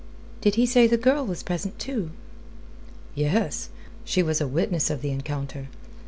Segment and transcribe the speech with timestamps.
[0.41, 2.09] Did he say the girl was present, too?"
[3.13, 3.69] "Yes.
[4.03, 5.67] She was a witness of the encounter.